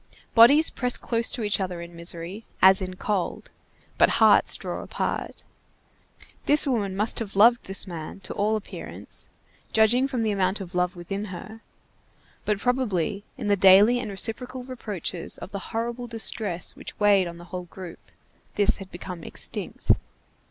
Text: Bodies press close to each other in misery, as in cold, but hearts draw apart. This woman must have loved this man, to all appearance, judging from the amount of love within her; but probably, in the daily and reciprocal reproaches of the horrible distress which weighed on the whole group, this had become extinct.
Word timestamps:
Bodies 0.33 0.71
press 0.71 0.97
close 0.97 1.31
to 1.31 1.43
each 1.43 1.59
other 1.59 1.79
in 1.79 1.95
misery, 1.95 2.43
as 2.59 2.81
in 2.81 2.95
cold, 2.95 3.51
but 3.99 4.09
hearts 4.17 4.55
draw 4.55 4.81
apart. 4.81 5.43
This 6.47 6.65
woman 6.65 6.95
must 6.97 7.19
have 7.19 7.35
loved 7.35 7.65
this 7.65 7.85
man, 7.85 8.19
to 8.21 8.33
all 8.33 8.55
appearance, 8.55 9.27
judging 9.73 10.07
from 10.07 10.23
the 10.23 10.31
amount 10.31 10.59
of 10.59 10.73
love 10.73 10.95
within 10.95 11.25
her; 11.25 11.61
but 12.45 12.57
probably, 12.57 13.23
in 13.37 13.45
the 13.45 13.55
daily 13.55 13.99
and 13.99 14.09
reciprocal 14.09 14.63
reproaches 14.63 15.37
of 15.37 15.51
the 15.51 15.59
horrible 15.69 16.07
distress 16.07 16.75
which 16.75 16.99
weighed 16.99 17.27
on 17.27 17.37
the 17.37 17.45
whole 17.53 17.65
group, 17.65 17.99
this 18.55 18.77
had 18.77 18.89
become 18.89 19.23
extinct. 19.23 19.91